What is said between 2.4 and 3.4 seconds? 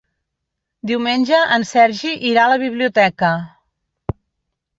a la biblioteca.